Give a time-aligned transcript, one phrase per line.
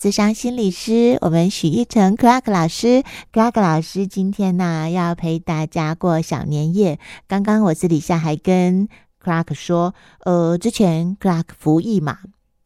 [0.00, 6.98] 智商心理师，我们许一成 Clark 老师，Clark 老师今天呢要陪大家过小年夜。
[7.28, 8.88] 刚刚我私底下还跟
[9.22, 12.16] Clark 说，呃，之前 Clark 服役嘛，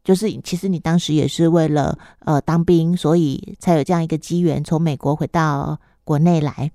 [0.04, 6.71] 就是其实你当时也是为了呃当兵，所以才有这样一个机缘从美国回到国内来。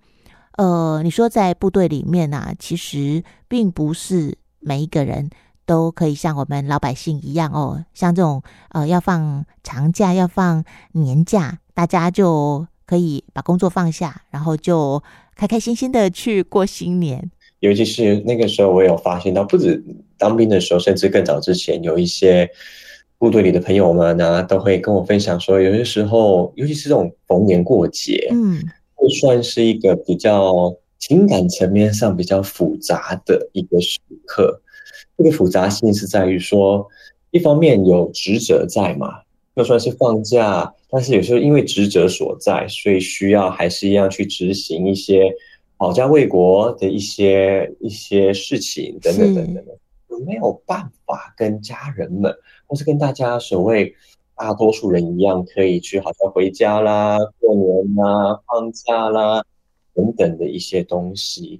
[0.57, 5.29] 呃，你说在部队里面啊，其实并不是每一个人。
[5.69, 10.63] 都可以像我们老百姓一样哦，像这种呃要放长假、要放
[10.93, 15.03] 年假，大家就可以把工作放下，然后就
[15.35, 17.29] 开开心心的去过新年。
[17.59, 19.79] 尤其是那个时候，我有发现到，不止
[20.17, 22.49] 当兵的时候，甚至更早之前，有一些
[23.19, 28.59] 部队里的朋友们呢，都会跟我分享说，有些时候，尤其是这种逢年过节，嗯，
[28.95, 34.59] 会算是一个比较情感层面上比较复杂的一个时刻。
[35.19, 36.87] 这个复杂性是在于说，
[37.31, 39.19] 一方面有职责在嘛，
[39.53, 45.29] 就算是放假，但是有时候因为职责所在，所以需要还是一样去执行一些
[45.75, 49.77] 保家卫国的一些一些事情等等等等的，
[50.25, 52.33] 没有办法跟家人们
[52.65, 53.93] 或是跟大家所谓
[54.37, 59.43] 大多数人一样，可以去好像回家啦、过年啦、放假啦
[59.93, 61.59] 等等的一些东西。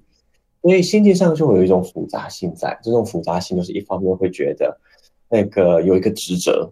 [0.62, 4.78] 所以心境上就会有一种复杂性在，这种复杂性就是一方面会觉得
[5.30, 6.70] 那个有一个职责，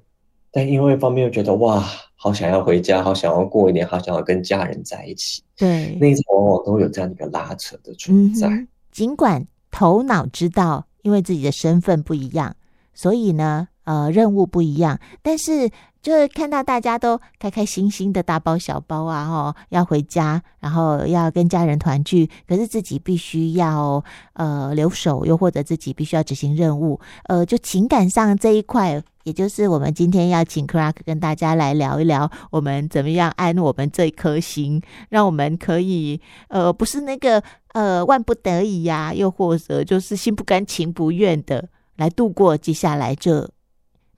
[0.52, 1.84] 但另外一方面又觉得哇，
[2.16, 5.42] 好想要回家，好想要过一年，好想要跟家人在一起。
[5.56, 8.48] 对，内在往往都有这样一个拉扯的存在。
[8.48, 12.56] 嗯，尽管头脑知道，因为自己的身份不一样，
[12.94, 15.72] 所以呢，呃，任务不一样，但是。
[16.00, 24.02] 就是看到大家都开开心心的大包小包啊，哦，要回家，然后要跟家人团聚，可是自己必须要
[24.34, 41.68] 呃留守，又或者自己必须要执行任务，呃，就情感上这一块，也就是我们今天要请 Clark 跟大家来聊一聊，我们怎么样安我们这一颗心，让我们可以呃不是那个呃万不得已呀，又或者就是心不甘情不愿的
[41.98, 43.50] 来度过接下来这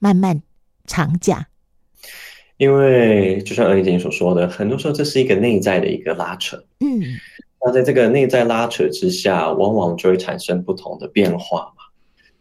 [0.00, 0.42] 漫漫
[0.86, 1.46] 长假。
[2.56, 6.56] 因为就像恩妮姐所说的，很多时候这是一个内在的一个拉扯。
[6.80, 7.00] 嗯，
[7.64, 11.84] 那在这个内在拉扯之下，往往就会产生不同的变化嘛。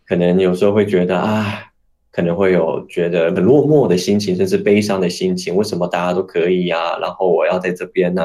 [0.06, 1.72] 可能有时候会觉得啊，
[2.12, 5.56] 可能会有觉得很落寞的心情，甚至悲伤的心情。
[5.56, 6.98] 为什么大家都可以呀？
[7.00, 8.24] 然后我要在这边呢？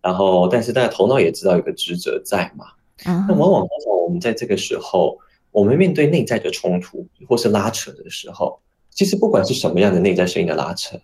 [0.00, 2.66] 然后，但是大家头脑也知道有个职责在嘛。
[3.04, 5.18] 那往往往往我们在这个时候，
[5.52, 8.58] 我们面对内在的冲突或是拉扯的时候。
[8.90, 10.98] 其实不管是什么样的内在声音的拉扯，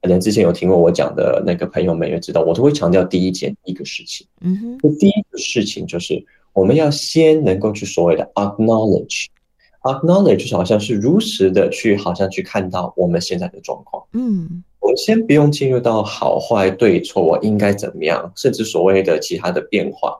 [0.00, 4.26] 可能之前有听过我讲的那个朋友们也知道，我都会强调第一件一个事情。
[4.40, 6.24] 嗯哼，第一个事情就是
[6.54, 14.02] 我们要先能够去所谓的 acknowledge，acknowledge 就是好像是如实的去，好像去看到我们现在的状况。
[14.14, 20.18] 嗯，我们先不用进入到好坏对错，我应该怎么样，甚至所谓的其他的变化。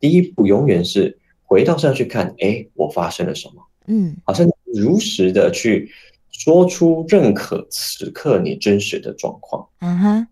[0.00, 3.62] 第一步永远是回到上去看，哎，我发生了什么？
[3.86, 5.90] 嗯，好像如实的去。
[6.38, 9.66] 说出认可此刻你真实的状况。
[9.80, 10.28] 嗯哼，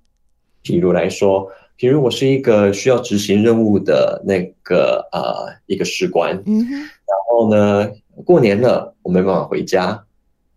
[0.60, 6.36] 比如来说，比如我是一个需要执行任务的那个呃一个士官。
[6.44, 7.90] 嗯哼，然后呢，
[8.22, 10.04] 过年了，我没办法回家。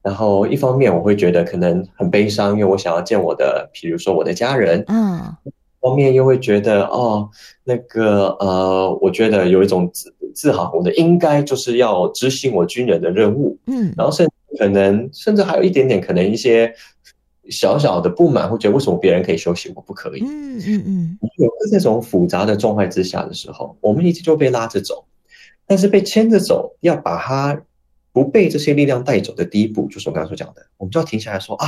[0.02, 4.84] 然后一方面我会觉得可能很悲伤，因为我想要见我的，比如说我的家人。
[4.88, 5.52] 嗯，一
[5.82, 7.30] 方面又会觉得哦，
[7.64, 13.58] 那个呃，我觉得有一种自自豪，我的应该就是要执行我军人的任务。
[13.66, 14.32] 嗯，然后甚至。
[14.58, 16.74] 可能甚至还有一点点，可能一些
[17.48, 20.24] 小小的不满，会觉得为什么别人可以休息，我不可以？
[20.24, 21.20] 嗯嗯嗯。
[21.38, 25.06] 有这种复杂的状态之下的时候，我们一直就被拉着走，
[25.68, 27.62] 但是被牵着走，要把它
[28.12, 31.68] 不被这些力量带走的第一步，就是我刚才所讲的，我们就要停下来说啊，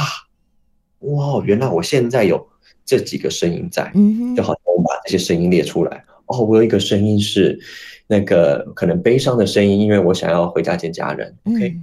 [0.99, 2.45] 哇，原来我现在有
[2.85, 7.59] 这几个声音在，嗯，就好像我把这些声音列出来，哦，我有一个声音是
[8.07, 11.75] 那个可能悲伤的声音，因为我想要回家见家人，OK。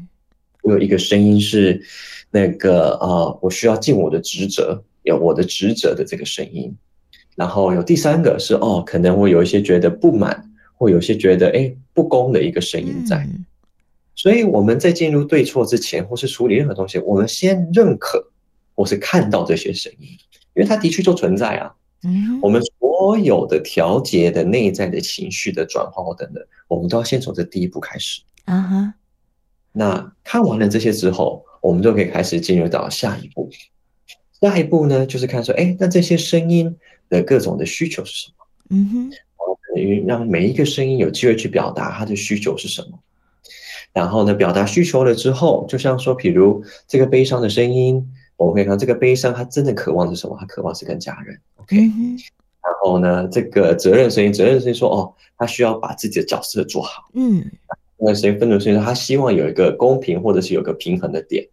[0.62, 1.80] 我有一个声音是，
[2.30, 6.74] 那个呃，我需要尽我的职责，有我的职责的这个声音。
[7.36, 10.42] 然后有第三个是哦，可能我有一些觉得不满，
[10.74, 13.24] 或有些觉得哎不公的一个声音在。
[14.16, 18.26] 所以我们在进入对错之前，或是处理任何东西，我们先认可
[18.76, 20.10] 或是看到这些声音，
[20.54, 21.74] 因为它的确就存在啊。
[22.04, 28.22] 嗯，我们所有的调节的内在的情绪的转换或等等，我们都要先从这第一步开始。
[28.44, 28.94] 啊哈。
[29.72, 33.50] 那看完了这些之后，我们就可以开始进入到下一步。
[34.40, 36.76] 下一步呢，就是看说，哎，那这些声音
[37.08, 38.46] 的各种的需求是什么？
[38.70, 39.10] 嗯哼，
[39.74, 42.98] 等于让每一个声音有机会去表达它的需求是什么。
[43.92, 48.06] 然后呢，表达需求了之后，就像说，比如这个悲伤的声音，
[48.36, 50.36] 我们可以看这个悲伤，他真的渴望是什么？
[50.38, 51.38] 他渴望是跟家人。
[51.56, 52.18] OK，、嗯、
[52.62, 57.08] 然后呢，这个责任声音，责任声音说，哦，他需要把自己的角色做好。
[57.14, 57.44] 嗯，
[57.96, 61.46] 那谁愤怒声音说，他希望有一个公平或者是有个平衡的点。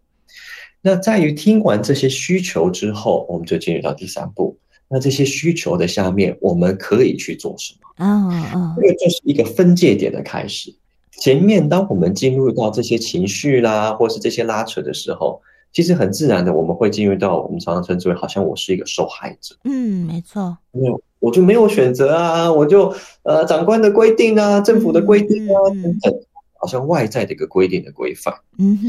[0.82, 4.56] 那在于听完这些需求之后，我们就进入到第三步。
[4.86, 8.04] 那这些需求的下面，我们可以去做什么？
[8.04, 10.74] 啊啊，这个就是一个分界点的开始。
[11.12, 15.40] 前面，当我们进入到这些情绪啦，或是这些拉扯的时候，
[15.74, 19.54] 其实很自然的，我们会进入到我们常常称之为好像我是一个受害者。
[19.64, 20.56] 嗯，没错。
[20.72, 22.94] 因为我就没有选择啊，我就
[23.24, 26.14] 呃长官的规定啊，政府的规定啊等等，
[26.54, 28.32] 好像外在的一个规定的规范。
[28.56, 28.84] 嗯哼。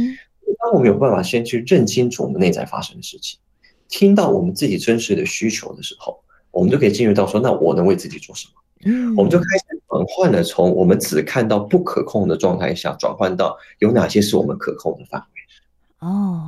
[0.60, 3.40] 当我们有办法先去认清楚我们内在发生的事情，
[3.90, 6.20] 听到我们自己真实的需求的时候，
[6.52, 8.54] 我们就可以进入到说，那我能为自己做什么？
[8.86, 16.08] 嗯，我们就开始转换了，从我们只看到不可控的状态下，转换到有哪些是我们可控的范围。
[16.08, 16.48] 哦，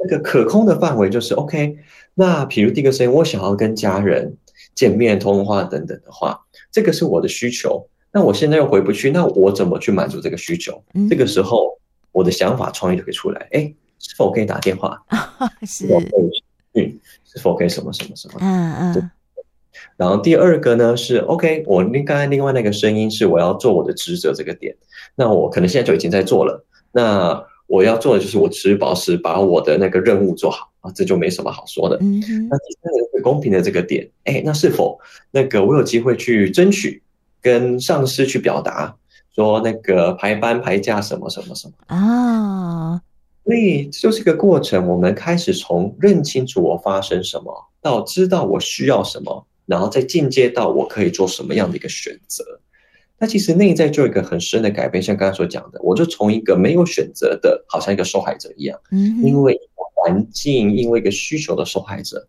[0.00, 1.76] 那个可控的范围就是 OK。
[2.14, 4.36] 那比如第一个声音，我想要跟家人
[4.74, 6.40] 见面、通话等等的话，
[6.70, 7.88] 这个是我的需求。
[8.12, 10.82] 那我现在又回不去，那我怎么去满足这个需求？
[10.94, 11.78] 嗯，这个时候，
[12.12, 13.48] 我的想法创意就可以出来。
[13.50, 15.02] 哎，是否可以打电话？
[15.66, 16.44] 是否可以
[16.80, 18.38] 嗯，是否可以什么什么什么？
[18.40, 19.10] 嗯嗯。
[19.96, 24.76] 然后第二个呢是 OK，我另刚才另外那个声音是我要做我的职责这个点，
[25.16, 26.64] 那我可能现在就已经在做了。
[26.92, 31.96] 那我要做的就是我持续保持把我的那个任务做好啊，这就没什么好说的。
[32.00, 32.20] 嗯。
[32.20, 34.98] 那第三个公平的这个点，哎，那是否
[35.30, 37.02] 那个我有机会去争取
[37.40, 38.94] 跟上司去表达
[39.34, 43.00] 说那个排班排假什么什么什么啊？
[43.44, 49.46] 所以这就是一个过程，我们开始从认清楚我发生什么到知道我需要什么。
[49.66, 52.44] 然后再进阶到我可以做什么样的一个选择，
[53.24, 59.58] 那其实内在就有一个很深的改变，像刚才所讲的，我就从一个没有选择的，好像一个受害者一样，嗯，因为
[59.94, 62.28] 环境，因为一个需求的受害者，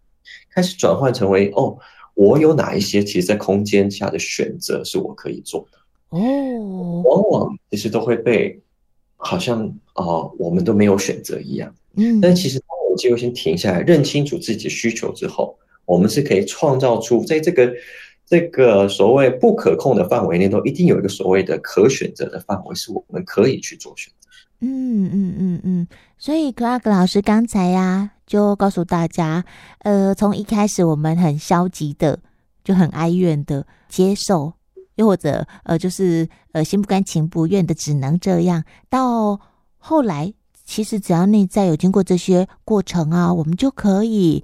[0.53, 1.77] 开始转换成为哦，
[2.13, 6.17] 我有哪一些其实，在空间下的选择是我可以做的。
[6.17, 8.57] 哦，往往其实都会被
[9.17, 15.57] 好像啊、呃，我们都没有选择一样，嗯，但其实当我们机会先停下来，认清楚自己的需求之后。
[15.87, 17.71] 我们是可以创造出在这个
[18.25, 24.29] 这个所谓不可控的范围内，都一定有一个所谓的可选择的范围，是我们可以去做选择。
[24.61, 25.87] 嗯嗯嗯嗯。
[26.17, 29.45] 所以克拉格老师刚才呀、就告诉大家，
[29.79, 32.19] 呃，从一开始我们很消极的，
[32.63, 34.53] 就很哀怨的接受，
[34.95, 39.39] 又或者呃，就是呃心不甘情不愿的只能这样，到
[39.77, 40.33] 后来，
[40.63, 44.43] 其实只要内在有经过这些过程啊，我们就可以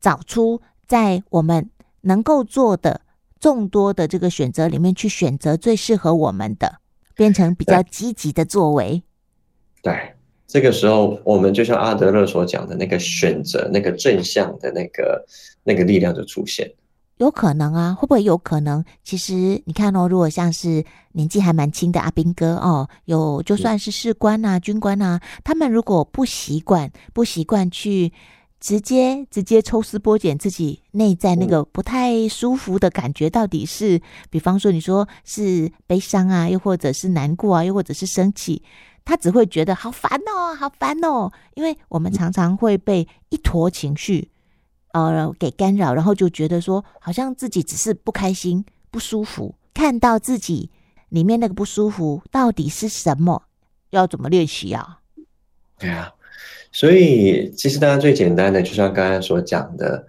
[0.00, 0.60] 找出。
[0.88, 3.02] 在我们能够做的
[3.40, 6.76] 众多的这个选择里面，去选择最适合我们的，
[7.16, 9.02] 变成比较积极的作为。
[9.82, 10.14] 对，
[10.46, 15.24] 这个时候我们就像阿德勒所讲的那个选择，那个正向的那个
[15.64, 16.70] 那个力量就出现。
[17.16, 18.84] 有可能啊，会不会有可能？
[19.02, 19.32] 其实
[19.64, 28.12] 你看哦，如果像是年纪还蛮轻的阿兵哥哦，有就算是士官啊、军官啊，他们如果不习惯，不习惯去。
[28.60, 38.62] 直接直接抽丝剥茧，自己内在那个不太舒服的感觉到底是，比方说你说是悲伤啊，又或者是难过啊，又或者是生气，
[39.02, 44.30] 他只会觉得好烦哦，好烦哦，因为我们常常会被一坨情绪
[44.92, 50.70] 呃给干扰，然后就觉得说好像自己只是不开心、不舒服，看到自己
[51.08, 53.44] 里面那个不舒服到底是什么，
[53.88, 54.98] 要怎么练习啊？
[55.78, 56.12] 对啊。
[56.72, 60.06] 所以，其实大家最简单的，就像刚才所讲的，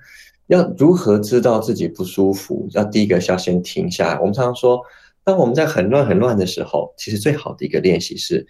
[0.47, 2.67] 要如何知道自己不舒服？
[2.71, 4.19] 要第一个是要先停下来。
[4.19, 4.79] 我们常常说，
[5.23, 8.45] 当我们在很乱很乱的时候，其实最好的一个练习是，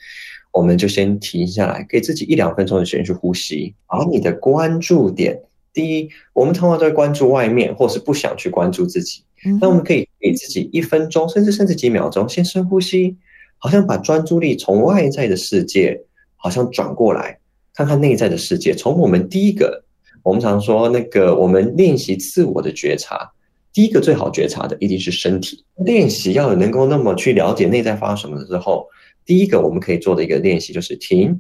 [0.52, 3.74] 我们就先停下来，给自己一两分钟的时间去呼吸。
[3.88, 5.40] 把你的关注点，
[5.72, 9.24] 第一，我们通常都会关注外面，或是不想去关注自己。
[9.60, 13.16] 那我们可以给自己一分钟，甚至甚至几秒钟，先深呼吸，
[13.58, 16.02] 好像把专注力从外在的世界，
[16.36, 17.40] 好像转过来。
[17.74, 18.74] 看看内在的世界。
[18.74, 19.84] 从我们第一个，
[20.24, 23.32] 我们常说那个，我们练习自我的觉察，
[23.74, 25.64] 第一个最好觉察的一定是身体。
[25.78, 28.88] 练习要能够那么去了解内在发生什么之后，
[29.26, 31.40] 第一个我们可以做的一个练习就是停，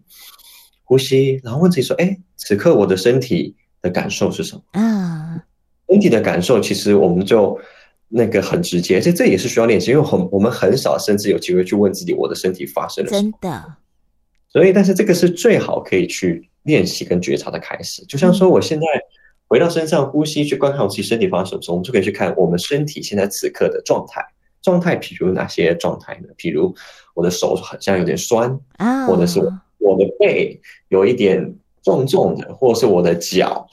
[0.84, 5.44] 呼吸，然后问自己说：“哎，此刻我的身体的感受是什么？”啊，
[5.90, 7.60] 身体的感受其实我们就
[8.08, 13.22] 那个很直接，这这也是需要练习，因为很我们很少甚至有机会去问自己我的身体发生了什么。
[13.22, 13.76] 真的。
[14.52, 18.06] 所以，但是这个是最好可以去练习跟觉察的开始。
[18.06, 18.86] 就像说，我现在
[19.48, 24.22] 回到身上呼吸，去观看我自己身体发生什么，我们就可以去看我们身体现在此刻的状态。
[24.62, 26.28] 状态，譬如哪些状态呢？
[26.38, 26.76] 譬如
[27.16, 29.40] 我的手好像有点酸啊，或者是
[29.80, 33.66] 我的背有一点重重的，或者是我的脚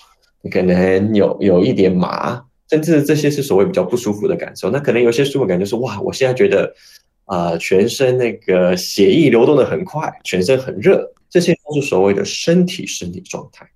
[0.51, 4.71] 可能有有一点麻，甚至这些是所谓比较不舒服的感受。
[4.71, 6.73] 那可能有些舒服感就是哇，我现在觉得
[7.29, 13.67] 啊、呃，全身那个血液流动的很快，全身很热，这些都是所谓的身体生理状态。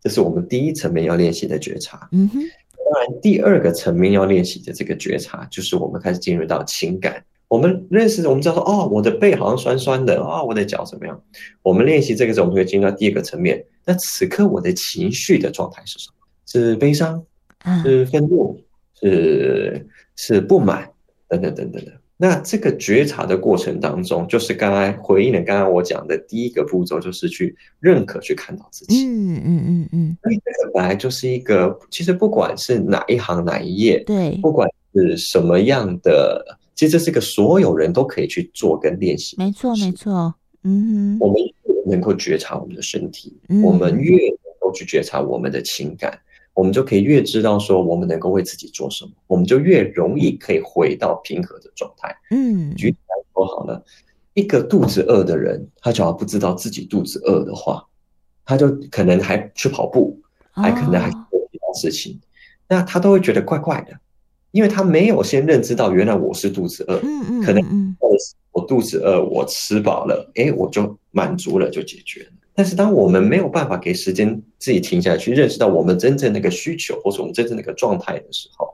[0.00, 2.08] 这是我们第一层面要练习的觉察。
[2.12, 2.40] 嗯哼。
[2.92, 7.24] 当然，第二个层面要练习的这个觉察，就是我们开始进入到情感。
[7.48, 11.20] 我们认识，我们知道说，哦，我的背好像酸酸的，啊、哦，我的脚怎么样？
[11.62, 13.64] 我们练习这个时候，我们会进入到第二个层面。
[13.84, 16.14] 那此刻我的情绪的状态是什么？
[16.46, 17.24] 是悲伤？
[17.82, 18.60] 是愤怒？
[19.00, 19.86] 是
[20.16, 20.88] 是不满？
[21.28, 21.92] 等等等等的。
[22.16, 29.04] 那这个觉察的过程当中，就是刚才回应了刚刚我讲的第一个步骤，就是去认可、去看到自己。
[29.04, 30.16] 嗯嗯嗯嗯。
[30.22, 39.36] 所以这个本来就是一个，其实不管是哪一行哪一页，对，不管是什么样的，其实这是个所有人都可以去做跟练习。
[39.36, 40.32] 没错，没错。
[40.62, 41.18] 嗯哼。
[41.18, 46.16] 我们越能够觉察我们的身体，嗯、我们越能够去觉察我们的情感。
[46.54, 52.16] 我们就可以越知道说我们能够为自己做什么，我们就越容易可以回到平和的状态。
[52.30, 53.84] 嗯，举例来说好了，
[54.34, 57.84] 一个肚子饿的人，他只要不知道自己肚子饿的话，
[58.44, 60.18] 他就可能还去跑步，
[60.52, 61.20] 还可能还做
[61.50, 62.20] 其他事情，
[62.68, 63.98] 那他都会觉得怪怪的，
[64.52, 67.00] 因为他没有先认知到原来我是肚子饿。
[67.02, 67.96] 嗯嗯，可能
[68.52, 72.30] 我肚子饿，我吃饱了，哎，我就满足了，就解决了。
[72.56, 78.72] 但是，当我们没有办法给时间自己停下来，去认识到我们真正那个需求，或者我们真正那个状态的时候，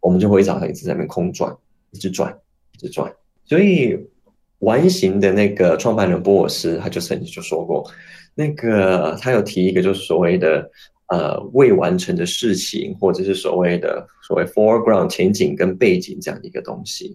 [0.00, 1.54] 我们就会找他一直在那边空转，
[1.90, 2.34] 一直转，
[2.72, 3.12] 一直转。
[3.44, 3.98] 所以，
[4.60, 7.86] 完形的那个创办人波尔斯，他就曾经就说过，
[8.34, 10.70] 那个他有提一个，就是所谓的
[11.08, 17.14] 呃未完成的事情，或者是所谓的所谓 foreground 前景跟背景这样一个东西。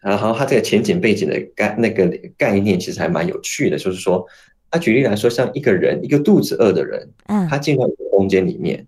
[0.00, 4.26] 然后，他这个前景背景的概那个概念其实还蛮有趣的，就是说。
[4.70, 8.86] 他举例来说，像一个人，一个肚子饿的人，嗯，他进到一个空间里面，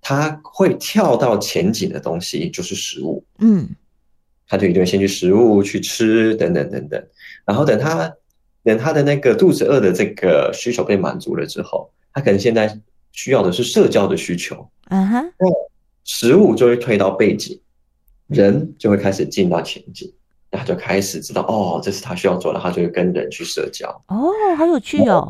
[0.00, 3.68] 他会跳到前景的东西，就是食物，嗯，
[4.48, 7.06] 他就一定会先去食物去吃，等等等等，
[7.44, 8.10] 然后等他
[8.64, 12.80] 等他的那个肚子饿的这个需求被满足了之后，他可能现在
[13.12, 15.46] 需要的是社交的需求，嗯哼，那
[16.04, 17.60] 食物就会退到背景，
[18.28, 20.10] 人就会开始进到前景。
[20.58, 23.88] 他就开始知道哦，这是他需要做的，他就会跟人去社交。
[24.08, 25.28] 哦，好有趣哦。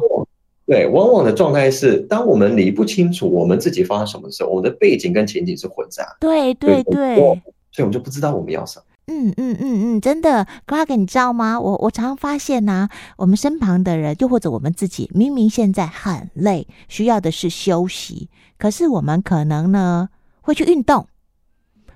[0.66, 6.16] 对，往往的状态是，当我们理不清楚我们自己发生什么的时候，我们的背景跟前景是混杂。
[6.20, 8.84] 对对对，所以我们就不知道我们要什么。
[9.08, 11.60] 嗯嗯嗯嗯，真的，Clark，你知道吗？
[11.60, 20.08] 我我常常发现呢、啊，我们身旁的人，又或者我们自己，明明现在很累，需要的是休息，可是我们可能呢
[20.40, 21.08] 会去运动。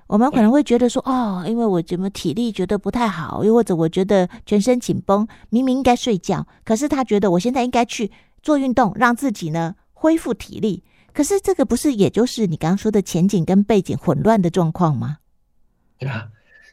[0.07, 8.09] 我们可能会觉得说，哦，因为我怎么体力觉得不太好，又或者我觉得全身紧绷，明明应该睡觉，可是他觉得我现在应该去
[8.41, 10.83] 做运动，让自己呢恢复体力。
[11.13, 15.17] 可是这个不是也就是你刚刚说的前景跟背景混乱的状况吗？
[15.97, 16.27] 对啊，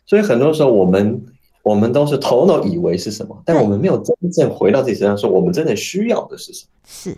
[0.06, 1.24] 所以很多时候我们
[1.62, 6.68] 我们都是头脑以为是什么，但我们没有真正回到自己身上，说我们真的需要的是什么？
[6.86, 7.16] 是。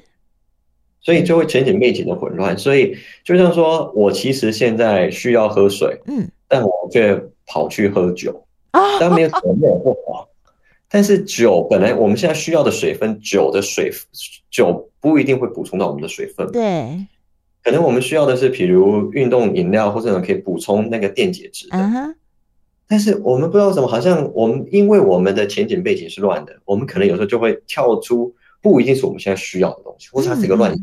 [1.07, 7.15] 所以就会前景背景的混乱，所以就像说我其实现在需要喝水，嗯，但我却
[7.47, 10.29] 跑去喝酒啊，但没有什么没有不好，
[10.91, 13.89] 但是酒本来我们现在需要的水分，酒的水
[14.51, 17.07] 酒不一定会补充到我们的水分，对，
[17.63, 21.79] 可能我们需要的是，比如运动饮料或者可以补充那个电解质的，
[22.89, 30.75] 但是我们不知道为什么，好像我们因为我们的前景背景是乱的，我们可能有时候就会跳出不一定是我们现在需要的东西，或者它是一个乱。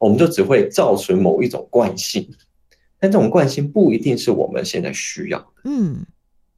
[0.00, 2.26] 我们就只会造成某一种惯性，
[2.98, 5.46] 但这种惯性不一定是我们现在需要的。
[5.64, 6.06] 嗯，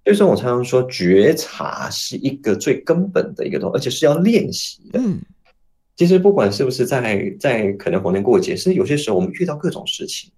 [0.05, 5.01] 所以说我常常说，觉察是一个最根本的一个东西，而且是要练习的。
[5.01, 5.21] 嗯，
[5.97, 10.31] 其实不管是不是在在可能逢年过节，是有些时候我们遇到各种事情，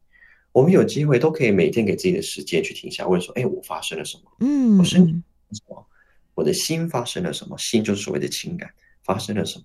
[0.50, 4.30] 我们有机会都可以每天给自己的时间去停下，问说：哎，我发生了什么？
[4.40, 5.12] 嗯，我身体
[5.52, 5.86] 什么？
[6.34, 7.56] 我的心发生了什么？
[7.58, 8.70] 心就是所谓的情感
[9.04, 9.64] 发生了什么？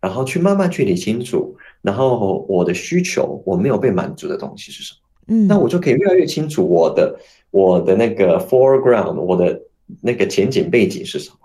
[0.00, 1.56] 然后去慢慢去理清楚。
[1.84, 4.98] 然后我的需求，我没有被满足的东西是什么？
[5.28, 7.14] 嗯，那我就可以越来越清楚我的
[7.50, 9.60] 我的那个 foreground，我的
[10.00, 11.36] 那个前景背景是什么。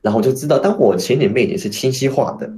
[0.00, 2.50] 然后我就知道，当我前景背景是清晰化的，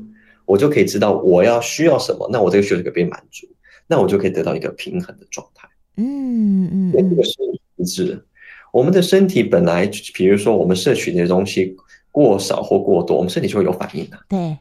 [0.45, 2.29] 我就可以知道我要需要什么。
[2.33, 3.49] 那我这个需求可以被满足，
[3.89, 5.69] 那我就可以得到一个平衡的状态。
[5.97, 7.33] 嗯嗯，这个是
[7.75, 8.25] 一致。
[8.73, 11.77] 我们的身体本来，比如说我们摄取的东西
[12.13, 14.19] 过少或过多，我们身体就会有反应的。
[14.29, 14.57] 对。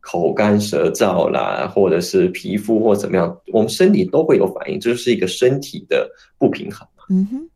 [0.00, 6.86] 口干舌燥啦，或者是皮肤或怎么样，我们身体都会有反应，这就是一个身体的不平衡。
[7.10, 7.50] 嗯哼，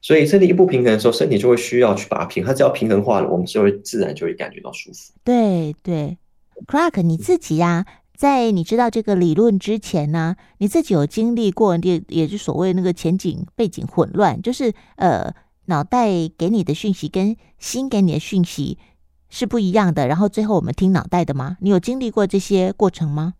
[0.00, 5.12] 所以身体一不平衡的时候，身体就会需要去把它平衡，它只要平衡化了，我们就会自然就会感觉到舒服。
[5.22, 6.16] 对对
[6.66, 15.32] Clark，你自己呀、啊，在你知道这个理论之前呢，你自己有经历过，也也就所谓那个前景背景混乱，就是呃，
[15.66, 18.78] 脑袋给你的讯息跟心给你的讯息
[19.28, 21.56] 是不一样的，然后最后我们听脑袋的吗？
[21.60, 23.34] 你有经历过这些过程吗？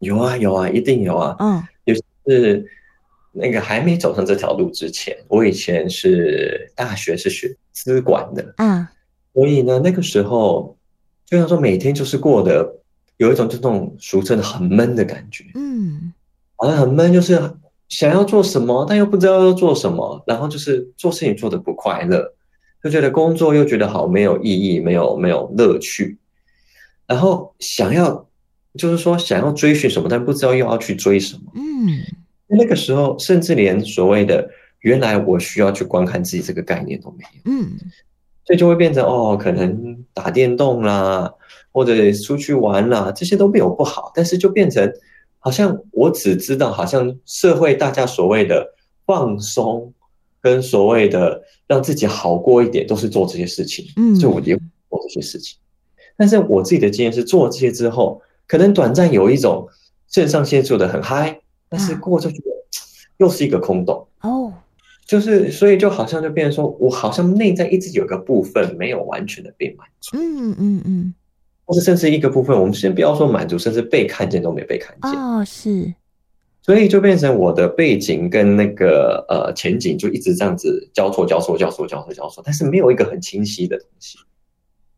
[0.00, 1.36] 有啊，有啊，一定有啊。
[1.38, 1.94] 嗯，就
[2.26, 2.66] 是
[3.32, 8.90] 那个还没走上这条路之前，我以前是大学是学资管的啊，
[9.34, 10.76] 所以呢，那个时候
[11.26, 12.80] 就像说每天就是过得
[13.18, 15.44] 有一种这种俗称的很闷的感觉。
[15.54, 16.12] 嗯，
[16.56, 17.40] 好像很闷，就是
[17.88, 22.34] 想要做什么，但又不知道要做什么，然后就是做事情做得不快乐，
[22.82, 26.18] 就觉得工作又觉得好没有意义，没有没有乐趣，
[27.06, 28.26] 然后想要。
[28.78, 31.42] 就是说，想要追寻什么，但不知道又要去追什么。
[31.56, 31.98] 嗯，
[32.46, 34.48] 那个时候，甚至连所谓的
[34.82, 37.52] 原来我需要去观看自己这个概念都没有。
[37.52, 37.76] 嗯，
[38.44, 41.28] 所以就会变成哦，可能打电动啦，
[41.72, 44.88] 或者出去玩啦，这些都没有不好，但是就变成
[45.40, 48.64] 好像我只知道，好像社会大家所谓的
[49.04, 49.92] 放松
[50.40, 53.86] 跟所谓的让自己好过一点，都是做这些事情。
[53.96, 54.56] 嗯，所以我也
[54.88, 55.58] 做这些事情。
[56.16, 58.20] 但是我自己的经验是，做这些之后。
[58.50, 59.68] 可能短暂有一种
[60.08, 62.46] 肾上腺素的很嗨，但是过就觉得
[63.18, 64.52] 又是一个空洞哦，
[65.06, 71.14] 就是所以就好像就变成说我好像内在一直有个部分没有完全的被满足，嗯嗯嗯，
[71.64, 75.94] 或是甚至一个部分，我们先不要说满足，甚至被看见都没被看见哦，是，
[76.62, 84.18] 所以就变成我的背景跟那个呃前景就一直这样子交错交错交错交错交错，但是没有一个很清晰的东西。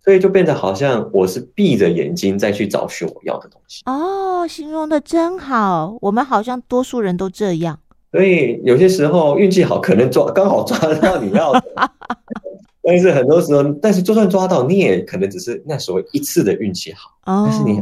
[0.05, 5.97] 所以就变得好像我是闭着眼睛再去找寻我要的东西哦，形容的真好。
[6.01, 7.79] 我们好像多数人都这样。
[8.11, 11.63] 所以有些时候运气好，可能抓刚好抓得到你要的。
[12.83, 17.11] 但是很多时候，但是就算抓到，你也可能只是那所谓一次的运气好。
[17.27, 17.47] 哦。
[17.49, 17.77] 但是你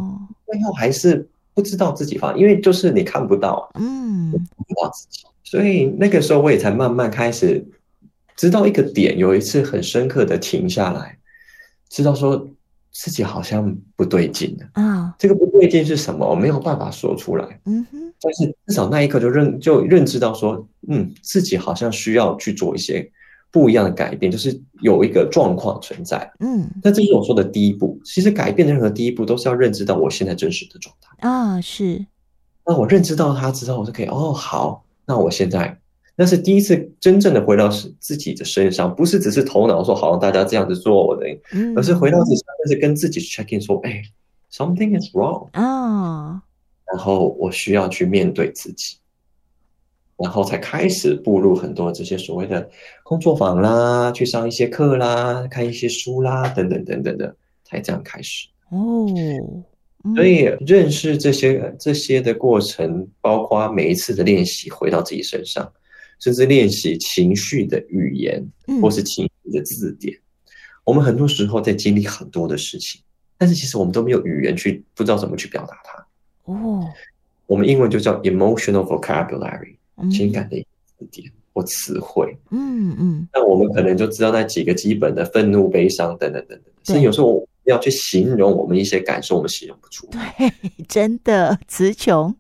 [0.47, 1.27] 最后还是
[1.61, 5.21] 不知道自己发，因为就是你看不到，嗯，不知道自己。
[5.45, 7.63] 所以那个时候我也才慢慢开始
[8.35, 11.19] 知道一个点，有一次很深刻的停下来。
[11.91, 12.49] 知道说
[12.93, 16.27] 自己好像不对劲了啊，这个不对劲是什么？
[16.27, 17.61] 我没有办法说出来。
[17.67, 23.11] 嗯哼，但是至少那一刻就认就认知到说，嗯，自己好像需要去做一些
[23.51, 26.31] 不一样的改变，就是有一个状况存在。
[26.41, 28.01] 嗯，那这是我说的第一步。
[28.05, 31.61] 其实改变的任何第一步都是要认知到我现在真实的状态啊。
[31.61, 32.07] 是，
[32.65, 35.77] 那我认知到它之后，我就可以哦，好，那我现在。
[36.17, 41.25] 那是第一次真正的回到是自己的身上，不是只是头脑说好像大家这样子做我的，
[41.75, 44.03] 而是回到自己，但是跟自己 check in 说，哎
[44.53, 46.43] ，something is wrong 啊，
[46.93, 48.99] 然后我需要去面对自己，
[50.23, 52.69] 然后才开始步入很多这些所谓的
[53.03, 59.07] 工作坊啦，去上一些课啦，看一些书啦，等等等等的，才这样开始哦。
[60.15, 65.71] 所以认识这些这些的过程，包括每一次的练习，回到自己身上。
[66.23, 68.47] 甚至练习情绪的语言，
[68.83, 70.15] 或是情绪的字典。
[70.15, 70.21] 嗯。
[70.85, 73.01] 我们很多时候在经历很多的事情，
[73.39, 76.07] 但是其实我们都没有语言去，不知道怎么去表达它。
[76.45, 76.87] 哦，
[77.47, 79.77] 我们英文就叫 emotional vocabulary，
[80.09, 80.57] 情感的
[80.99, 82.37] 字典或词汇。
[82.51, 83.29] 嗯嗯。
[83.33, 86.73] 那我们可能就知道那几个基本的愤怒、悲伤等等等等。
[86.85, 90.35] 所以有时候要去形容我们一些感受，我们形容不出来。
[90.39, 90.53] 对，
[90.89, 92.35] 真的词穷。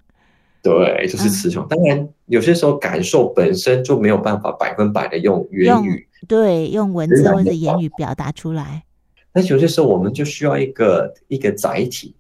[0.62, 1.66] 对，就是词穷。
[1.68, 8.84] 当然，有些时候感受本身就没有办法百分百的用言语，对，用文字或者言语表达出来。
[9.32, 12.14] 那有些时候，我们就需要一个一个载体。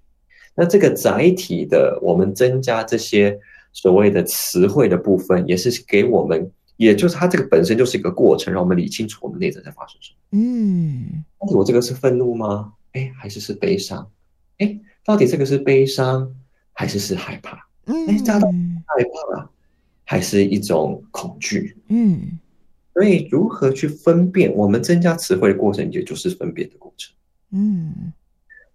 [0.54, 3.38] 那这个载体的，我们增加这些
[3.72, 10.16] 所谓的词汇的部分，也是给我们，也就是它这个本身就是一个过程，让我们理清楚我们内在在发生什么。
[10.32, 12.72] 嗯，到底我这个是愤怒吗？
[12.92, 14.10] 哎，还是是悲伤？
[14.58, 16.34] 哎，到底这个是悲伤，
[16.72, 17.56] 还是是害怕？
[17.86, 19.50] 哎，这样害怕啊，
[20.04, 21.76] 还是一种恐惧？
[21.88, 22.38] 嗯，
[22.92, 24.52] 所以如何去分辨？
[24.54, 27.12] 我们增加词汇的过程，也就是分辨的过程。
[27.52, 28.12] 嗯，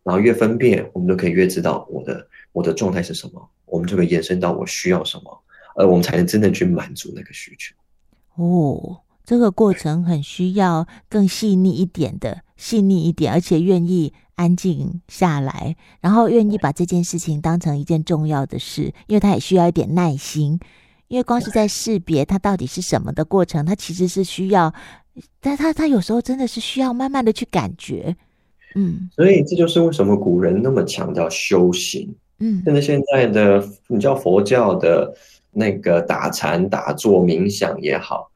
[0.03, 5.43] 然后越分辨，我们就可以越知道我的我的状态是什么，我们就会延伸到我需要什么，
[5.75, 7.75] 而我们才能真正去满足那个需求。
[8.35, 14.13] 哦，这个过程很需要更细腻一点的，细腻一点，而且愿意。
[14.37, 20.59] 安静下来，然后愿意把这件事情当成一件重要的事，因为它也需要一点耐心。
[21.07, 24.73] 因为光是在识别它到底是什么的过程，它其实是需要，
[25.39, 28.13] 但它它有时候真的是需要慢慢的去感觉。
[28.75, 32.13] 嗯，所以这就是为什么古人那么强调修行。
[32.39, 35.15] 嗯，甚至现在的你叫佛教的
[35.51, 38.29] 那个打禅、打坐、冥想也好，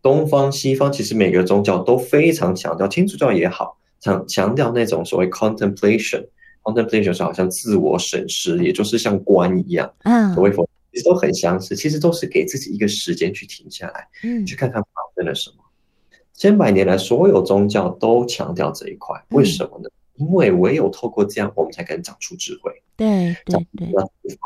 [0.00, 3.76] 东方、西方其实每个宗教都非常强调，天主教也好。
[4.02, 15.56] 强强调那种所谓 contemplation，contemplation 就是好像自我审视，也就是像观一样，嗯，所谓佛其实都很相似，其实都是给自己一个时间去停下来，嗯，去看看发生了什么。
[16.32, 19.84] 千百年来，所有宗教都强调这一块，为什么呢？
[19.86, 22.70] 嗯、因为唯有透过这样，我们才可能长出智慧。
[22.96, 23.88] 对对对，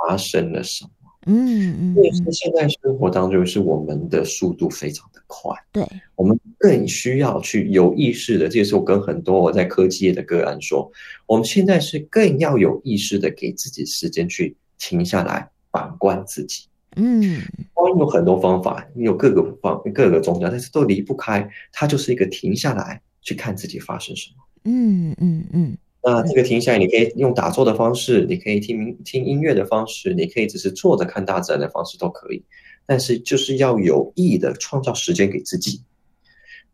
[0.08, 0.90] 发生了什么？
[1.26, 5.82] 嗯嗯，因为现在生活当中是我们的速度非常的快，对，
[6.14, 8.46] 我们更需要去有意识的。
[8.46, 10.90] 这也是我跟很多我在科技业的个案说，
[11.26, 16.66] 我们现在是更要有意识的给自己时间去停下来反观自己。
[16.96, 17.40] 嗯，
[17.74, 24.44] 当然有很多方法，有各个方各个宗教，但是都离不开它，就是一个停下来去看自己发生什么。
[24.64, 25.64] 嗯嗯嗯。
[25.64, 32.44] 嗯那这个停下来，你可以用打坐的方式，你可以听听音乐的方式，你可以只是坐着看大自然的方式都可以。
[32.84, 35.80] 但是就是要有意的创造时间给自己，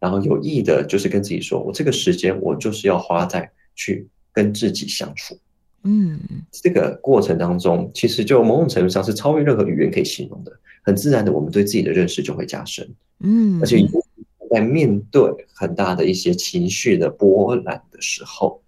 [0.00, 5.38] 然后有意的就是跟自己说，我这个时间我就是要花在去跟自己相处。
[5.84, 6.18] 嗯，
[6.50, 10.52] 这个过程当中，其实就某种程度上是超越任何语言可以形容的。
[10.82, 12.84] 很自然的，我们对自己的认识就会加深。
[13.20, 13.78] 嗯，而且
[14.50, 15.22] 在面对
[15.54, 18.60] 很大的一些情绪的波澜的时候。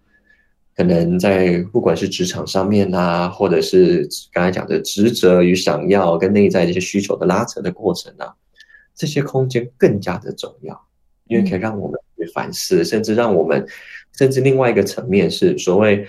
[0.74, 8.32] 可能在不管是职场上面啊，或者是刚才讲的职责与想要跟内在这些需求的拉扯的过程啊，
[8.94, 10.88] 这些空间更加的重要，
[11.28, 13.66] 因为可以让我们去反思，甚至让我们，
[14.16, 16.06] 甚至另外一个层面是所谓，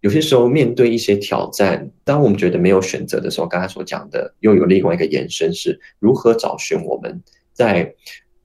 [0.00, 7.94] 有些时候面对一些挑战，当我们觉得没有选择的时候，刚才所讲的又有另外一个延伸，是如何找寻我们在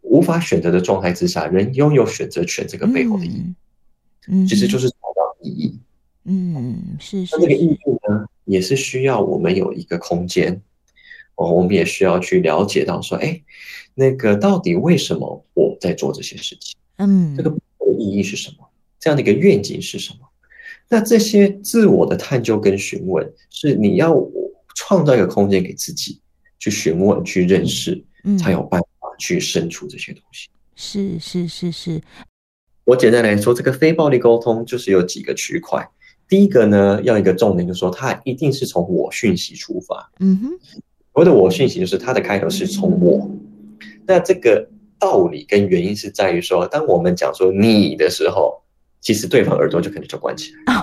[0.04, 3.54] 无法选择的状态之下，人拥有选择权这个背后的意义，
[4.28, 5.24] 嗯，其实就是找到。
[5.46, 5.78] 意义，
[6.24, 7.36] 嗯，是是。
[7.36, 10.62] 那这个意义呢，也是需要我们有一个空间
[11.36, 13.42] 哦，我们也需要去了解到说，哎，
[13.94, 16.78] 那个到底为什么我在做这些事情？
[16.96, 17.54] 嗯，这个
[18.00, 18.66] 意义是什么？
[19.02, 20.20] 这样的一个愿景是什么？
[20.88, 24.16] 那这些自我的探究跟询问，是你要
[24.76, 26.22] 创造一个空间给自己
[26.58, 28.88] 去询问、去认识，嗯，才有办法
[29.24, 30.50] 去伸出这些东西。
[30.76, 32.02] 是是是是。
[32.84, 35.88] 我简单来说，这个非暴力沟通就是有几个区块。
[36.28, 40.12] 第一个呢，要一个重点，就是说它一定是从我讯息出发。
[40.20, 40.50] 嗯哼，
[41.14, 43.30] 我的我讯息就是它的开头是从我。
[44.06, 44.68] 那这个
[45.00, 48.62] 道理跟原因是在于说，当我们讲说你的时候，
[49.00, 50.74] 其实对方耳朵就可能就关起来。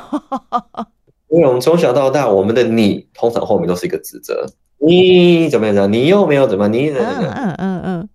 [1.29, 4.47] 因为我们从小到大，我们的你通常后面都是一个指责，
[4.79, 5.93] 你怎么样？
[5.93, 6.67] 你又没有怎么？
[6.69, 7.23] 你怎么样？
[7.35, 8.09] 嗯嗯嗯。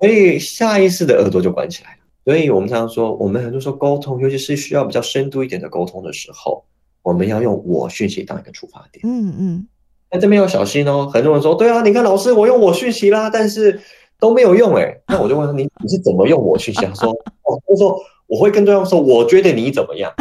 [0.00, 1.98] 所以下意识的耳朵就关起来了。
[2.24, 6.64] 所以我们常常说，我们很多时候沟通，尤其是需要比较深度一点的沟通的时候，
[7.02, 9.00] 我们要用我讯息当一个出发点。
[9.04, 9.68] 嗯嗯。
[10.10, 11.10] 那这边要小心哦。
[11.12, 13.80] 很多人说，对啊，你看老师，我用我讯息啦，但是
[14.18, 14.96] 都没有用哎。
[15.08, 16.80] 那我就问他，你你是怎么用我讯息？
[16.86, 20.12] 他说，哦，他说我会跟对方说，我觉得你怎么样。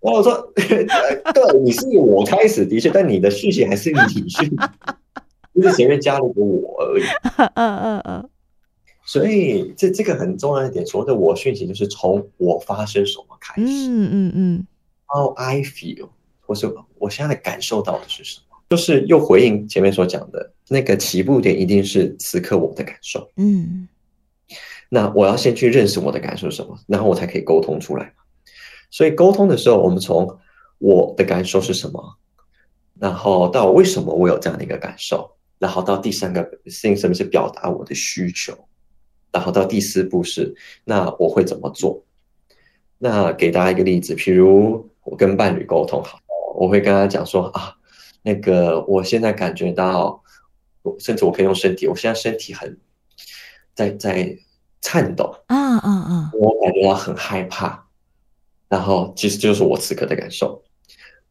[0.00, 0.86] 然后我说， 对，
[1.62, 4.50] 你是我开始的确，但你的讯息还是你讯，
[5.56, 7.02] 就是前面加了个我而已。
[7.54, 8.30] 嗯嗯嗯。
[9.04, 14.66] 所以这这个很重要一点，所谓的我讯息就是从我发生什么开始，嗯嗯嗯
[15.06, 16.08] ，How I feel，
[16.40, 23.86] 或是我现在感受到的是什么，就是又回应前面所讲的那个起步点，一定是此刻我的感受，嗯，
[24.88, 28.12] 那我要先去认识我的感受是什么，然后我才可以沟通出来。
[28.90, 30.36] 所以沟通的时候，我们从
[30.78, 32.16] 我的感受是什么，
[32.98, 38.56] 然后到为什么我有这样的一个感受，然后到第三个事情，什么是表达我的需求。
[39.32, 42.02] 然后到第四步是，那我会怎么做？
[42.98, 46.18] 那给大家一个例子，譬如我跟伴侣沟通好，
[46.54, 47.76] 我会跟他讲说啊，
[48.22, 50.22] 那个我现在感觉到，
[50.98, 52.78] 甚至我可以用身体，我现在身体很
[53.74, 54.34] 在在
[54.80, 57.86] 颤抖，啊啊啊，我感觉到很害怕，
[58.68, 60.62] 然后其实就是我此刻的感受。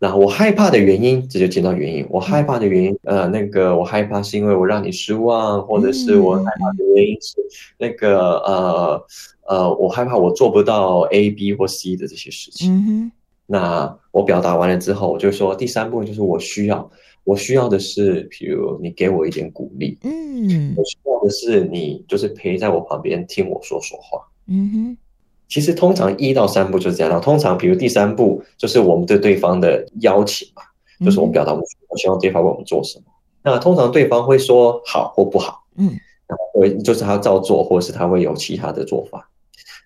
[0.05, 2.05] 然后我害怕的原因，这就见到原因。
[2.11, 7.37] 我害怕的原因，呃，那个我害怕是因为我让你失望，或者是我害怕的原因是
[7.79, 9.05] 那个呃
[9.47, 12.71] 呃，我害怕我做不到 A、B 或 C 的这些事情。
[12.71, 13.11] 嗯。
[13.47, 16.87] 那我表达完了之后，我就说第三步就是我需要，
[17.23, 19.97] 我需要的是，比如你给我一点鼓励。
[20.03, 20.75] 嗯。
[20.77, 24.21] 我需要的是你就是陪在我旁边听我说说话。
[24.45, 24.97] 嗯哼。
[25.47, 27.21] 其实通常一到三步就是这样。
[27.21, 30.61] 通常，比如第三步就是我们对对方的邀请嘛，
[31.05, 31.61] 就是我们表达我
[31.97, 33.03] 希望对方为我们做什么。
[33.07, 35.91] 嗯、那通常对方会说好或不好，嗯，
[36.27, 39.29] 然后会就是他照做，或者是他会有其他的做法。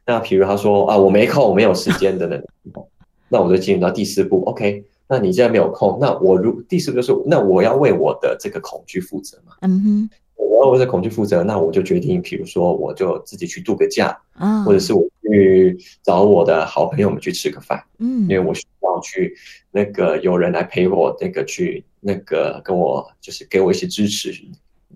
[0.06, 2.44] 那比如他说啊，我没空，我没有时间等等，
[3.30, 4.44] 那我就进入到第四步。
[4.46, 9.54] OK，那你既然没有空，那我如第四步就是那我要为我的这个恐惧负责嘛。
[9.62, 19.36] 嗯哼，我要为这恐惧负责，那我就决定，比如说，我就自己去度个假，啊，或者是我去找我的好朋友们去吃个饭，嗯，因为我需要去
[19.72, 24.34] 那个有人来陪我，那个去那个跟我就是给我一些支持，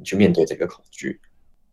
[0.03, 1.19] 去面对这个恐惧。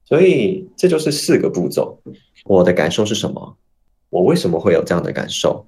[0.04, 1.96] 所以这就是四个步骤。
[2.44, 3.56] 我的感受是什么？
[4.08, 5.64] 我为什么会有这样的感受？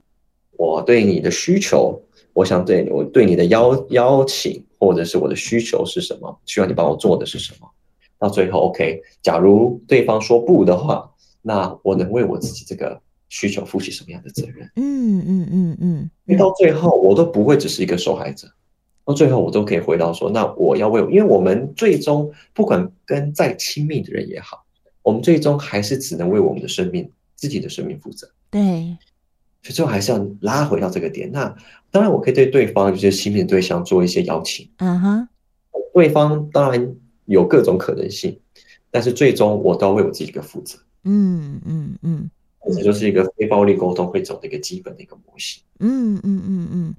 [0.56, 6.40] 我对你的需求，我想对我对你的邀邀请，或者是我的需求是什么？
[6.46, 7.70] 需要你帮我做的是什么？
[8.22, 11.10] 到最后，OK，假如对方说不的话，
[11.42, 14.70] 那我能为我自己这个需求负起什么样的责任？
[14.76, 16.10] 嗯嗯嗯嗯。
[16.26, 18.46] 因为到最后，我都不会只是一个受害者。
[19.04, 24.64] 到最后，我都可以回到说，那我要为，因为我们最终不管跟再亲密的人也好，
[25.02, 28.30] 我们最终还是只能为我们的生命、自己的生命负责。
[28.48, 28.96] 对，
[29.62, 31.28] 所以最后还是要拉回到这个点。
[31.32, 31.52] 那
[31.90, 34.70] 当然，我可以对对方就是亲密的对象做一些邀请。
[34.76, 35.28] 嗯哼，
[35.92, 36.94] 对方当然
[37.32, 38.38] 有各种可能性，
[38.90, 40.78] 但是最终我都要为我自己一个负责。
[41.04, 42.30] 嗯嗯嗯。
[42.74, 45.60] 这就是一个非暴力沟通会走的一个基本的一个模型。
[45.80, 46.94] 嗯嗯嗯嗯，